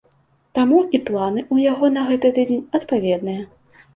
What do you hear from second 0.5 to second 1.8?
Таму і планы ў